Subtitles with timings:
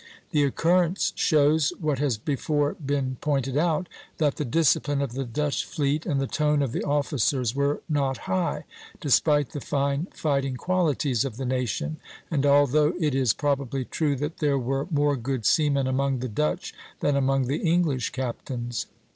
[0.31, 5.63] The occurrence shows, what has before been pointed out, that the discipline of the Dutch
[5.63, 8.63] fleet and the tone of the officers were not high,
[8.99, 11.97] despite the fine fighting qualities of the nation,
[12.31, 16.73] and although it is probably true that there were more good seamen among the Dutch
[17.01, 18.87] than among the English captains.